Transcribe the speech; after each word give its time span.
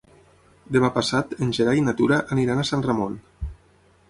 Demà 0.77 0.89
passat 0.95 1.35
en 1.47 1.53
Gerai 1.57 1.83
i 1.83 1.87
na 1.89 1.95
Tura 2.01 2.21
aniran 2.37 2.63
a 2.63 2.67
Sant 2.71 2.87
Ramon. 2.89 3.23